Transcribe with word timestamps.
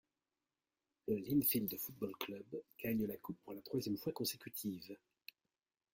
Le 1.07 1.15
Linfield 1.17 1.77
Football 1.77 2.13
Club 2.19 2.63
gagne 2.79 3.05
la 3.05 3.17
coupe 3.17 3.37
pour 3.43 3.53
la 3.53 3.61
troisième 3.61 3.97
fois 3.99 4.11
consécutive. 4.11 4.97